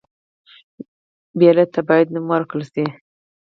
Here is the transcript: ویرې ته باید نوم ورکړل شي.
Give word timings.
ویرې 1.39 1.65
ته 1.73 1.79
باید 1.89 2.07
نوم 2.13 2.25
ورکړل 2.31 2.63
شي. 2.73 2.85